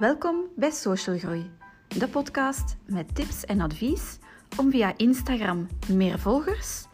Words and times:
Welkom 0.00 0.48
bij 0.56 0.70
Social 0.70 1.18
Groei, 1.18 1.50
de 1.88 2.08
podcast 2.08 2.76
met 2.86 3.14
tips 3.14 3.44
en 3.44 3.60
advies 3.60 4.18
om 4.58 4.70
via 4.70 4.96
Instagram 4.96 5.68
meer 5.92 6.18
volgers, 6.18 6.86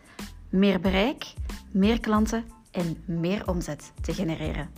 meer 0.51 0.81
bereik, 0.81 1.35
meer 1.73 2.01
klanten 2.01 2.45
en 2.71 3.05
meer 3.07 3.49
omzet 3.49 3.93
te 4.03 4.15
genereren. 4.15 4.73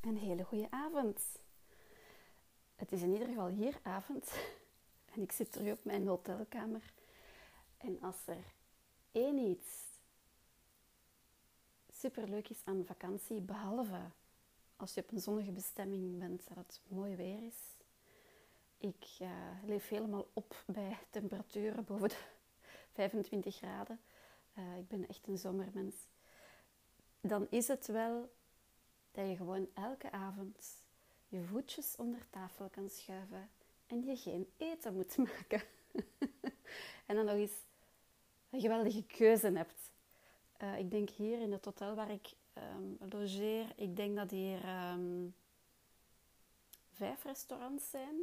Een 0.00 0.16
hele 0.16 0.44
goede 0.44 0.66
avond. 0.70 1.20
Het 2.74 2.92
is 2.92 3.02
in 3.02 3.12
ieder 3.12 3.28
geval 3.28 3.48
hier 3.48 3.78
avond 3.82 4.32
en 5.14 5.22
ik 5.22 5.32
zit 5.32 5.52
terug 5.52 5.72
op 5.72 5.84
mijn 5.84 6.06
hotelkamer. 6.06 6.82
En 7.82 8.00
als 8.00 8.26
er 8.26 8.44
één 9.12 9.38
iets 9.38 9.68
superleuk 11.92 12.48
is 12.48 12.60
aan 12.64 12.84
vakantie, 12.84 13.40
behalve 13.40 14.00
als 14.76 14.94
je 14.94 15.00
op 15.00 15.12
een 15.12 15.20
zonnige 15.20 15.52
bestemming 15.52 16.18
bent 16.18 16.48
dat 16.48 16.56
het 16.56 16.80
mooi 16.88 17.16
weer 17.16 17.42
is. 17.42 17.76
Ik 18.78 19.06
uh, 19.22 19.30
leef 19.64 19.88
helemaal 19.88 20.26
op 20.32 20.64
bij 20.66 20.98
temperaturen 21.10 21.84
boven 21.84 22.08
de 22.08 22.16
25 22.94 23.56
graden. 23.56 24.00
Uh, 24.58 24.76
ik 24.76 24.88
ben 24.88 25.08
echt 25.08 25.26
een 25.26 25.38
zomermens. 25.38 25.96
Dan 27.20 27.46
is 27.50 27.68
het 27.68 27.86
wel 27.86 28.32
dat 29.10 29.28
je 29.28 29.36
gewoon 29.36 29.68
elke 29.74 30.10
avond 30.10 30.80
je 31.28 31.42
voetjes 31.42 31.96
onder 31.96 32.30
tafel 32.30 32.68
kan 32.68 32.90
schuiven 32.90 33.50
en 33.86 34.04
je 34.04 34.16
geen 34.16 34.52
eten 34.56 34.94
moet 34.94 35.16
maken. 35.26 35.62
en 37.06 37.16
dan 37.16 37.24
nog 37.24 37.34
eens 37.34 37.64
een 38.52 38.60
geweldige 38.60 39.02
keuze 39.02 39.52
hebt. 39.52 39.92
Uh, 40.62 40.78
ik 40.78 40.90
denk 40.90 41.10
hier 41.10 41.40
in 41.40 41.52
het 41.52 41.64
hotel 41.64 41.94
waar 41.94 42.10
ik 42.10 42.32
um, 42.54 42.96
logeer, 43.10 43.72
ik 43.76 43.96
denk 43.96 44.16
dat 44.16 44.30
hier 44.30 44.90
um, 44.92 45.34
vijf 46.92 47.24
restaurants 47.24 47.90
zijn. 47.90 48.16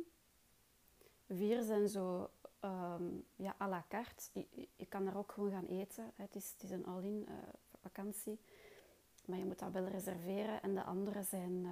Vier 1.27 1.61
zijn 1.61 1.87
zo 1.87 2.29
um, 2.61 3.25
ja, 3.35 3.55
à 3.61 3.67
la 3.67 3.85
carte. 3.89 4.45
Je, 4.75 4.85
kan 4.85 5.07
er 5.07 5.17
ook 5.17 5.31
gewoon 5.31 5.51
gaan 5.51 5.65
eten. 5.65 6.11
Het 6.15 6.35
is, 6.35 6.51
het 6.53 6.63
is 6.63 6.71
een 6.71 6.85
all-in 6.85 7.25
uh, 7.29 7.35
vakantie. 7.81 8.39
Maar 9.25 9.37
je 9.37 9.45
moet 9.45 9.59
dat 9.59 9.71
wel 9.71 9.87
reserveren. 9.87 10.61
En 10.61 10.75
de 10.75 10.83
andere 10.83 11.23
zijn, 11.23 11.67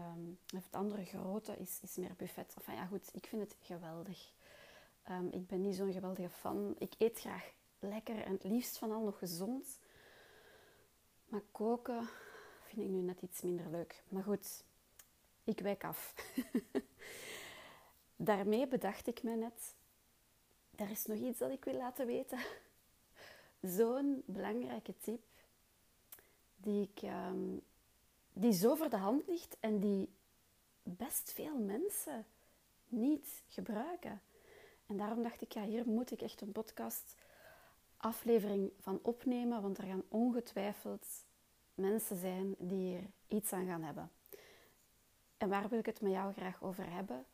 het 0.46 0.72
andere 0.72 1.06
grote 1.06 1.58
is, 1.58 1.80
is 1.82 1.96
meer 1.96 2.14
buffet. 2.18 2.54
Enfin 2.58 2.76
ja, 2.76 2.86
goed, 2.86 3.10
ik 3.14 3.26
vind 3.26 3.42
het 3.42 3.56
geweldig. 3.60 4.32
Ik 5.32 5.48
ben 5.48 5.62
niet 5.62 5.76
zo'n 5.76 5.92
geweldige 5.92 6.30
fan. 6.30 6.76
Ik 6.78 6.94
eet 6.98 7.20
graag 7.20 7.54
lekker 7.80 8.24
en 8.24 8.32
het 8.32 8.44
liefst 8.44 8.78
van 8.78 8.92
al 8.92 9.04
nog 9.04 9.18
gezond. 9.18 9.80
Maar 11.28 11.42
koken 11.52 12.10
vind 12.64 12.82
ik 12.82 12.90
nu 12.90 13.02
net 13.02 13.22
iets 13.22 13.42
minder 13.42 13.70
leuk. 13.70 14.04
Maar 14.10 14.24
goed, 14.24 14.64
ik 15.44 15.60
wijk 15.60 15.84
af. 15.84 16.14
Daarmee 18.16 18.68
bedacht 18.68 19.08
ik 19.08 19.24
me 19.24 19.36
net, 19.36 19.76
er 20.76 20.90
is 20.90 21.06
nog 21.06 21.18
iets 21.18 21.40
dat 21.40 21.52
ik 21.52 21.66
wil 21.66 21.78
laten 21.78 22.06
weten. 22.06 22.40
Zo'n 23.62 24.24
belangrijke 24.26 24.98
tip 24.98 25.24
die, 26.56 26.90
ik, 26.94 27.02
um, 27.02 27.62
die 28.34 28.54
zo 28.54 28.76
voor 28.76 28.90
de 28.90 28.98
hand 28.98 29.28
ligt 29.28 29.58
en 29.60 29.80
die 29.80 30.10
best 30.84 31.32
veel 31.32 31.58
mensen 31.58 32.26
niet 32.88 33.44
gebruiken. 33.48 34.22
En 34.86 34.98
daarom 34.98 35.24
dacht 35.24 35.42
ik, 35.42 35.52
ja, 35.52 35.64
hier 35.64 35.88
moet 35.88 36.12
ik 36.12 36.22
echt 36.22 36.42
een 36.42 36.52
podcast 36.52 37.16
aflevering 37.98 38.72
van 38.80 39.00
opnemen, 39.02 39.62
want 39.62 39.78
er 39.78 39.84
gaan 39.84 40.04
ongetwijfeld 40.08 41.08
mensen 41.76 42.18
zijn 42.18 42.56
die 42.58 42.98
er 42.98 43.10
iets 43.28 43.54
aan 43.54 43.66
gaan 43.66 43.84
hebben. 43.84 44.12
En 45.38 45.50
waar 45.50 45.70
wil 45.70 45.80
ik 45.80 45.86
het 45.86 46.02
met 46.02 46.12
jou 46.12 46.34
graag 46.34 46.64
over 46.64 46.90
hebben? 46.90 47.26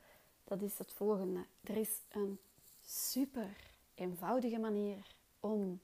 Dat 0.43 0.61
is 0.61 0.77
het 0.77 0.91
volgende. 0.91 1.45
Er 1.63 1.77
is 1.77 2.01
een 2.09 2.39
super 2.81 3.57
eenvoudige 3.95 4.59
manier 4.59 5.15
om 5.39 5.79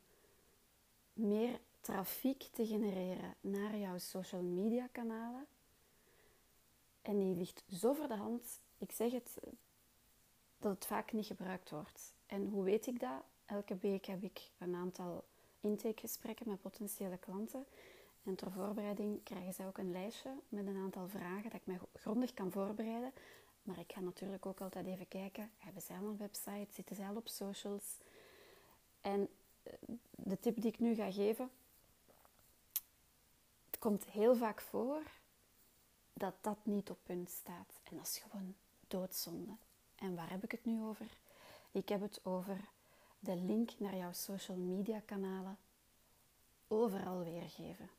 meer 1.13 1.59
trafiek 1.81 2.43
te 2.43 2.65
genereren 2.65 3.35
naar 3.41 3.77
jouw 3.77 3.97
social 3.97 4.41
media 4.41 4.87
kanalen. 4.91 5.47
En 7.01 7.19
die 7.19 7.35
ligt 7.35 7.63
zo 7.71 7.93
voor 7.93 8.07
de 8.07 8.15
hand. 8.15 8.61
Ik 8.77 8.91
zeg 8.91 9.11
het, 9.11 9.37
dat 10.57 10.71
het 10.73 10.85
vaak 10.85 11.11
niet 11.11 11.25
gebruikt 11.25 11.69
wordt. 11.69 12.13
En 12.25 12.47
hoe 12.47 12.63
weet 12.63 12.87
ik 12.87 12.99
dat? 12.99 13.23
Elke 13.49 13.77
week 13.77 14.05
heb 14.05 14.23
ik 14.23 14.49
een 14.57 14.75
aantal 14.75 15.23
intakegesprekken 15.59 16.49
met 16.49 16.61
potentiële 16.61 17.17
klanten. 17.17 17.65
En 18.23 18.35
ter 18.35 18.51
voorbereiding 18.51 19.23
krijgen 19.23 19.53
zij 19.53 19.67
ook 19.67 19.77
een 19.77 19.91
lijstje 19.91 20.29
met 20.49 20.67
een 20.67 20.77
aantal 20.77 21.07
vragen 21.07 21.43
dat 21.43 21.53
ik 21.53 21.65
mij 21.65 21.79
grondig 21.93 22.33
kan 22.33 22.51
voorbereiden. 22.51 23.13
Maar 23.63 23.79
ik 23.79 23.91
ga 23.91 23.99
natuurlijk 23.99 24.45
ook 24.45 24.61
altijd 24.61 24.85
even 24.85 25.07
kijken, 25.07 25.51
hebben 25.57 25.81
zij 25.81 25.97
al 25.97 26.05
een 26.05 26.17
website, 26.17 26.67
zitten 26.73 26.95
zij 26.95 27.07
al 27.07 27.15
op 27.15 27.27
socials? 27.27 27.97
En 29.01 29.29
eh, 29.63 29.73
de 30.11 30.39
tip 30.39 30.61
die 30.61 30.71
ik 30.71 30.79
nu 30.79 30.95
ga 30.95 31.11
geven, 31.11 31.49
het 33.65 33.79
komt 33.79 34.05
heel 34.05 34.35
vaak 34.35 34.61
voor 34.61 35.01
dat 36.13 36.33
dat 36.41 36.57
niet 36.63 36.89
op 36.89 36.97
punt 37.03 37.29
staat. 37.29 37.79
En 37.83 37.97
dat 37.97 38.07
is 38.07 38.17
gewoon 38.17 38.55
doodzonde. 38.87 39.55
En 39.95 40.15
waar 40.15 40.29
heb 40.29 40.43
ik 40.43 40.51
het 40.51 40.65
nu 40.65 40.81
over? 40.81 41.07
Ik 41.71 41.89
heb 41.89 42.01
het 42.01 42.19
over 42.23 42.69
de 43.19 43.35
link 43.35 43.71
naar 43.77 43.95
jouw 43.95 44.11
social 44.11 44.57
media 44.57 44.99
kanalen 44.99 45.57
overal 46.67 47.23
weergeven. 47.23 47.89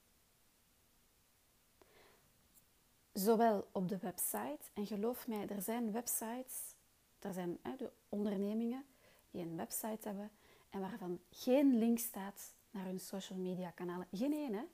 Zowel 3.13 3.69
op 3.73 3.89
de 3.89 3.99
website, 3.99 4.61
en 4.75 4.87
geloof 4.87 5.27
mij, 5.27 5.49
er 5.49 5.63
zijn 5.63 5.93
websites, 5.93 6.75
er 7.19 7.33
zijn 7.33 7.59
hè, 7.63 7.77
de 7.77 7.91
ondernemingen 8.09 8.85
die 9.31 9.43
een 9.43 9.57
website 9.57 10.09
hebben 10.09 10.31
en 10.71 10.81
waarvan 10.81 11.21
geen 11.31 11.79
link 11.79 11.99
staat 11.99 12.55
naar 12.71 12.85
hun 12.85 13.01
social 13.01 13.39
media 13.39 13.71
kanalen. 13.71 14.07
Geen 14.13 14.33
één, 14.33 14.53
hè? 14.53 14.65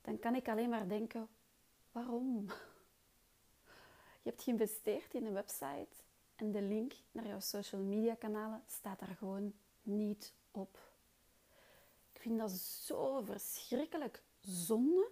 Dan 0.00 0.18
kan 0.18 0.34
ik 0.34 0.48
alleen 0.48 0.68
maar 0.68 0.88
denken, 0.88 1.28
waarom? 1.92 2.46
Je 4.22 4.30
hebt 4.30 4.42
geïnvesteerd 4.42 5.14
in 5.14 5.26
een 5.26 5.32
website 5.32 5.88
en 6.40 6.52
de 6.52 6.62
link 6.62 6.92
naar 7.12 7.26
jouw 7.26 7.40
social 7.40 7.80
media 7.80 8.14
kanalen 8.14 8.62
staat 8.66 8.98
daar 8.98 9.16
gewoon 9.18 9.52
niet 9.82 10.32
op. 10.50 10.78
Ik 12.12 12.20
vind 12.20 12.38
dat 12.38 12.50
zo 12.50 13.20
verschrikkelijk 13.20 14.22
zonde. 14.40 15.10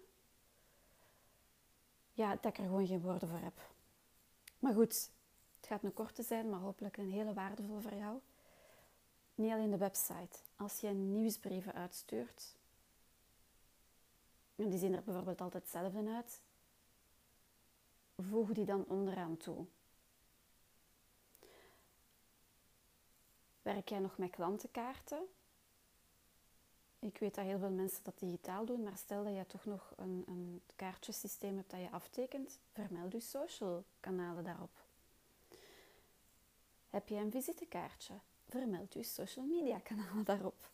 Ja, 2.13 2.31
dat 2.35 2.45
ik 2.45 2.59
er 2.59 2.65
gewoon 2.65 2.87
geen 2.87 3.01
woorden 3.01 3.29
voor 3.29 3.39
heb. 3.39 3.71
Maar 4.59 4.75
goed, 4.75 5.11
het 5.57 5.67
gaat 5.67 5.85
een 5.85 5.95
korte 5.95 6.23
zijn, 6.23 6.51
maar 6.51 6.61
hopelijk 6.61 6.97
een 6.97 7.11
hele 7.11 7.35
waardevol 7.35 7.81
voor 7.81 7.95
jou. 7.95 8.21
Niet 9.35 9.53
alleen 9.53 9.71
de 9.71 9.77
website. 9.77 10.39
Als 10.57 10.81
je 10.81 10.89
nieuwsbrieven 10.89 11.75
uitstuurt, 11.75 12.57
en 14.57 14.69
die 14.69 14.79
zien 14.79 14.95
er 14.95 15.03
bijvoorbeeld 15.03 15.41
altijd 15.41 15.63
hetzelfde 15.63 16.11
uit, 16.11 16.41
voeg 18.17 18.53
die 18.53 18.65
dan 18.65 18.85
onderaan 18.89 19.37
toe. 19.37 19.67
Werk 23.75 23.89
jij 23.89 23.99
nog 23.99 24.19
met 24.19 24.31
klantenkaarten? 24.31 25.19
Ik 26.99 27.19
weet 27.19 27.35
dat 27.35 27.45
heel 27.45 27.59
veel 27.59 27.71
mensen 27.71 28.05
dat 28.05 28.19
digitaal 28.19 28.65
doen, 28.65 28.83
maar 28.83 28.97
stel 28.97 29.25
dat 29.25 29.35
je 29.35 29.47
toch 29.47 29.65
nog 29.65 29.93
een, 29.97 30.25
een 30.27 30.63
kaartjesysteem 30.77 31.57
hebt 31.57 31.71
dat 31.71 31.81
je 31.81 31.91
aftekent, 31.91 32.59
vermeld 32.73 33.13
je 33.13 33.21
social 33.21 33.85
kanalen 34.01 34.45
daarop. 34.45 34.71
Heb 36.91 37.09
je 37.09 37.15
een 37.15 37.31
visitekaartje? 37.31 38.15
Vermeld 38.49 38.95
je 38.95 39.03
social 39.03 39.45
media 39.45 39.79
kanalen 39.79 40.25
daarop. 40.25 40.71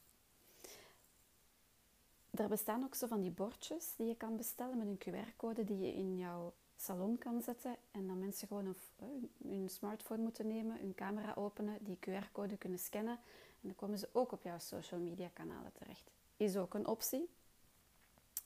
Er 2.31 2.49
bestaan 2.49 2.85
ook 2.85 2.95
zo 2.95 3.07
van 3.07 3.21
die 3.21 3.31
bordjes 3.31 3.97
die 3.97 4.07
je 4.07 4.17
kan 4.17 4.37
bestellen 4.37 4.79
met 4.79 4.87
een 4.87 4.99
QR-code 4.99 5.65
die 5.65 5.79
je 5.79 5.95
in 5.95 6.19
jouw 6.19 6.53
salon 6.77 7.19
kan 7.19 7.43
zetten 7.43 7.77
en 7.91 8.07
dan 8.07 8.19
mensen 8.19 8.49
gewoon 8.49 8.77
eh, 8.97 9.07
hun 9.43 9.69
smartphone 9.69 10.23
moeten 10.23 10.47
nemen, 10.47 10.79
hun 10.79 10.95
camera 10.95 11.35
openen, 11.35 11.85
die 11.85 11.99
QR-code 11.99 12.57
kunnen 12.57 12.79
scannen 12.79 13.19
en 13.65 13.71
dan 13.71 13.75
komen 13.75 13.99
ze 13.99 14.09
ook 14.13 14.33
op 14.33 14.43
jouw 14.43 14.59
social 14.59 15.01
media 15.01 15.29
kanalen 15.33 15.73
terecht. 15.73 16.11
Is 16.37 16.57
ook 16.57 16.75
een 16.75 16.87
optie. 16.87 17.29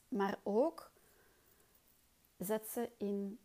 Maar 0.08 0.38
ook 0.42 0.90
zet 2.38 2.66
ze 2.66 2.90
in 2.96 3.38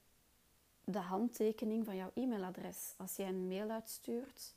de 0.83 0.99
handtekening 0.99 1.85
van 1.85 1.95
jouw 1.95 2.11
e-mailadres. 2.13 2.93
Als 2.97 3.15
jij 3.15 3.27
een 3.27 3.47
mail 3.47 3.69
uitstuurt, 3.69 4.55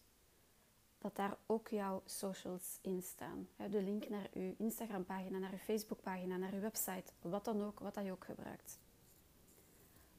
dat 0.99 1.17
daar 1.17 1.37
ook 1.47 1.69
jouw 1.69 2.03
socials 2.05 2.79
in 2.81 3.03
staan. 3.03 3.49
De 3.71 3.83
link 3.83 4.09
naar 4.09 4.29
je 4.33 4.55
Instagram-pagina, 4.59 5.39
naar 5.39 5.51
je 5.51 5.59
Facebook-pagina, 5.59 6.37
naar 6.37 6.55
je 6.55 6.61
website, 6.61 7.13
wat 7.21 7.45
dan 7.45 7.65
ook, 7.65 7.79
wat 7.79 7.95
dat 7.95 8.05
je 8.05 8.13
ook 8.13 8.25
gebruikt. 8.25 8.79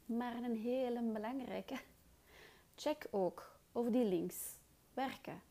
Maar 0.08 0.36
een 0.36 0.56
hele 0.56 1.02
belangrijke. 1.02 1.80
Check 2.76 3.08
ook 3.12 3.58
of 3.72 3.88
die 3.88 4.06
links 4.06 4.36
werken. 4.94 5.42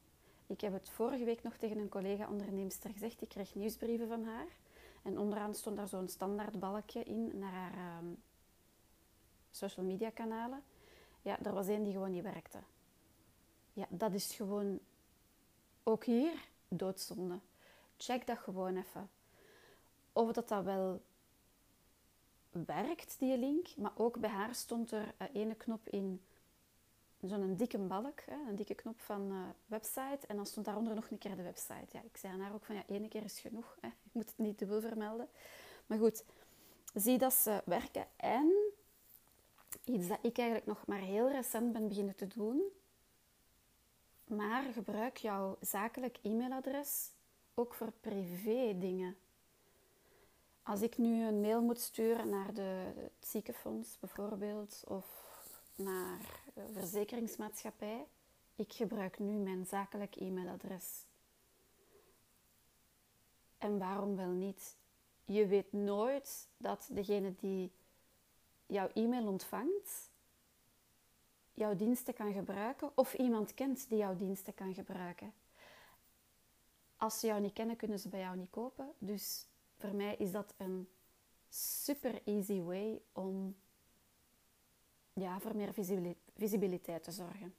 Ik 0.47 0.61
heb 0.61 0.73
het 0.73 0.89
vorige 0.89 1.25
week 1.25 1.43
nog 1.43 1.57
tegen 1.57 1.79
een 1.79 1.89
collega-onderneemster 1.89 2.91
gezegd. 2.91 3.23
Ik 3.23 3.29
kreeg 3.29 3.55
nieuwsbrieven 3.55 4.09
van 4.09 4.25
haar. 4.25 4.47
En 5.03 5.19
onderaan 5.19 5.55
stond 5.55 5.77
daar 5.77 5.89
zo'n 5.89 6.09
standaard 6.09 6.59
balkje 6.59 7.03
in 7.03 7.39
naar 7.39 7.53
haar 7.53 7.73
ehm, 7.73 8.07
social 9.51 9.87
media 9.87 10.11
kanalen. 10.11 10.63
Ja, 11.23 11.39
er 11.43 11.53
was 11.53 11.69
één 11.69 11.83
die 11.83 11.93
gewoon 11.93 12.11
niet 12.11 12.23
werkte. 12.23 12.59
Ja, 13.73 13.87
dat 13.89 14.13
is 14.13 14.35
gewoon 14.35 14.79
ook 15.83 16.05
hier 16.05 16.49
doodzonde. 16.69 17.39
Check 17.97 18.27
dat 18.27 18.39
gewoon 18.39 18.77
even. 18.77 19.11
Of 20.13 20.33
dat 20.33 20.49
dat 20.49 20.65
wel 20.65 21.01
werkt, 22.65 23.17
die 23.19 23.39
link. 23.39 23.67
Maar 23.77 23.93
ook 23.97 24.19
bij 24.19 24.31
haar 24.31 24.55
stond 24.55 24.91
er 24.91 25.15
een 25.19 25.31
ene 25.33 25.55
knop 25.55 25.89
in 25.89 26.21
zo'n 27.21 27.57
dikke 27.57 27.79
balk, 27.79 28.21
hè, 28.21 28.37
een 28.49 28.57
dikke 28.57 28.75
knop 28.75 29.01
van 29.01 29.33
uh, 29.33 29.39
website. 29.67 30.27
En 30.27 30.37
dan 30.37 30.47
stond 30.47 30.67
daaronder 30.67 30.95
nog 30.95 31.11
een 31.11 31.19
keer 31.19 31.37
de 31.37 31.43
website. 31.43 31.87
Ja, 31.93 32.01
ik 32.03 32.17
zei 32.17 32.33
aan 32.33 32.41
haar 32.41 32.55
ook 32.55 32.65
van, 32.65 32.75
ja, 32.75 32.83
één 32.87 33.09
keer 33.09 33.25
is 33.25 33.41
genoeg. 33.41 33.77
Hè. 33.81 33.89
Ik 34.07 34.13
moet 34.13 34.27
het 34.27 34.39
niet 34.39 34.63
veel 34.67 34.81
vermelden. 34.81 35.29
Maar 35.87 35.99
goed, 35.99 36.25
zie 36.95 37.19
dat 37.19 37.33
ze 37.35 37.63
werken. 37.65 38.07
En 38.17 38.53
iets 39.85 40.09
dat 40.09 40.19
ik 40.23 40.39
eigenlijk 40.39 40.69
nog 40.69 40.87
maar 40.87 41.01
heel 41.01 41.31
recent 41.31 41.73
ben 41.73 41.89
beginnen 41.89 42.17
te 42.17 42.27
doen. 42.27 42.63
Maar 44.27 44.63
gebruik 44.73 45.17
jouw 45.17 45.57
zakelijk 45.61 46.19
e-mailadres 46.23 47.11
ook 47.55 47.75
voor 47.75 47.93
privé 48.01 48.79
dingen. 48.79 49.17
Als 50.67 50.83
ik 50.83 50.99
nu 50.99 51.25
een 51.25 51.41
mail 51.41 51.63
moet 51.63 51.81
sturen 51.81 52.29
naar 52.29 52.55
de, 52.55 52.93
het 52.97 53.27
ziekenfonds 53.27 53.99
bijvoorbeeld, 53.99 54.83
of 54.87 55.07
naar 55.75 56.41
de 56.55 56.67
verzekeringsmaatschappij, 56.73 58.07
ik 58.55 58.73
gebruik 58.73 59.19
nu 59.19 59.33
mijn 59.33 59.67
zakelijk 59.67 60.17
e-mailadres. 60.17 61.05
En 63.59 63.79
waarom 63.79 64.17
wel 64.17 64.31
niet? 64.31 64.77
Je 65.25 65.47
weet 65.47 65.73
nooit 65.73 66.49
dat 66.57 66.89
degene 66.91 67.35
die 67.35 67.73
jouw 68.67 68.89
e-mail 68.95 69.27
ontvangt, 69.27 70.11
jouw 71.55 71.77
diensten 71.77 72.15
kan 72.15 72.33
gebruiken 72.33 72.91
of 72.95 73.15
iemand 73.15 73.55
kent 73.55 73.89
die 73.89 73.99
jouw 73.99 74.17
diensten 74.17 74.55
kan 74.55 74.75
gebruiken. 74.75 75.33
Als 76.97 77.21
ze 77.21 77.27
jou 77.27 77.41
niet 77.41 77.53
kennen, 77.53 77.77
kunnen 77.77 77.99
ze 77.99 78.09
bij 78.09 78.21
jou 78.21 78.37
niet 78.37 78.51
kopen. 78.51 78.93
Dus 78.99 79.47
voor 79.77 79.95
mij 79.95 80.17
is 80.19 80.31
dat 80.31 80.55
een 80.57 80.89
super 81.49 82.21
easy 82.25 82.61
way 82.61 83.01
om 83.13 83.57
ja, 85.13 85.41
voor 85.41 85.57
meer 85.57 85.73
visibiliteit 86.35 87.03
te 87.03 87.11
zorgen. 87.11 87.55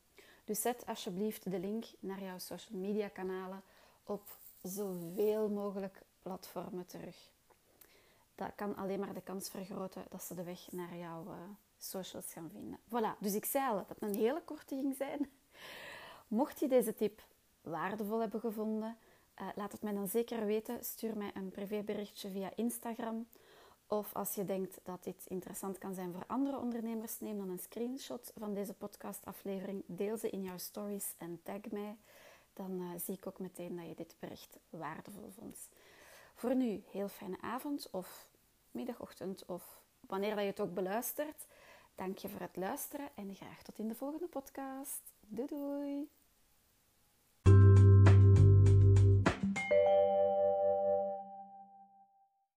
Dus 0.46 0.62
zet 0.62 0.86
alsjeblieft 0.86 1.52
de 1.52 1.60
link 1.60 1.86
naar 2.00 2.24
jouw 2.24 2.38
social 2.38 2.80
media 2.80 3.08
kanalen 3.08 3.62
op 4.04 4.22
zoveel 4.64 5.50
mogelijk 5.50 6.02
platformen 6.22 6.86
terug. 6.86 7.30
Dat 8.36 8.52
kan 8.56 8.76
alleen 8.76 9.00
maar 9.00 9.14
de 9.14 9.22
kans 9.22 9.50
vergroten 9.50 10.06
dat 10.10 10.24
ze 10.24 10.36
de 10.36 10.44
weg 10.44 10.72
naar 10.72 10.96
jouw 10.98 11.24
uh, 11.24 11.34
socials 11.78 12.34
gaan 12.34 12.50
vinden. 12.52 12.80
Voilà, 12.88 13.20
dus 13.20 13.34
ik 13.34 13.46
zei 13.46 13.70
al 13.70 13.76
dat 13.76 13.90
het 13.90 14.02
een 14.02 14.16
hele 14.16 14.42
korte 14.42 14.76
ging 14.76 14.96
zijn. 14.96 15.30
Mocht 16.28 16.60
je 16.60 16.68
deze 16.68 16.96
tip 16.96 17.24
waardevol 17.62 18.20
hebben 18.20 18.40
gevonden, 18.40 18.98
uh, 19.42 19.48
laat 19.56 19.72
het 19.72 19.82
mij 19.82 19.94
dan 19.94 20.08
zeker 20.08 20.46
weten. 20.46 20.84
Stuur 20.84 21.18
mij 21.18 21.32
een 21.34 21.52
privéberichtje 21.52 22.30
via 22.30 22.52
Instagram. 22.56 23.28
Of 23.88 24.14
als 24.14 24.36
je 24.36 24.46
denkt 24.46 24.80
dat 24.84 25.04
dit 25.04 25.26
interessant 25.28 25.78
kan 25.78 25.94
zijn 25.94 26.14
voor 26.14 26.24
andere 26.28 26.58
ondernemers, 26.60 27.20
neem 27.20 27.38
dan 27.38 27.50
een 27.50 27.60
screenshot 27.60 28.32
van 28.38 28.54
deze 28.54 28.74
podcastaflevering. 28.74 29.84
Deel 29.86 30.18
ze 30.18 30.30
in 30.30 30.42
jouw 30.42 30.58
stories 30.58 31.14
en 31.18 31.40
tag 31.44 31.72
mij. 31.72 31.98
Dan 32.54 32.82
uh, 32.82 32.90
zie 33.00 33.14
ik 33.14 33.28
ook 33.28 33.40
meteen 33.40 33.76
dat 33.76 33.88
je 33.88 33.96
dit 33.96 34.16
bericht 34.20 34.60
waardevol 34.70 35.30
vond. 35.30 35.70
Voor 36.36 36.56
nu, 36.56 36.84
heel 36.92 37.08
fijne 37.08 37.42
avond 37.42 37.90
of 37.92 38.30
middagochtend 38.72 39.46
of 39.46 39.82
wanneer 40.00 40.36
dat 40.36 40.44
je 40.44 40.50
het 40.50 40.60
ook 40.60 40.74
beluistert. 40.74 41.46
Dank 41.96 42.18
je 42.18 42.30
voor 42.30 42.42
het 42.42 42.56
luisteren 42.56 43.10
en 43.16 43.36
graag 43.36 43.62
tot 43.64 43.80
in 43.80 43.88
de 43.88 43.96
volgende 43.96 44.28
podcast. 44.28 45.02
Doei 45.20 45.48
doei! 45.48 46.17
thank 49.88 50.12
you 50.18 50.27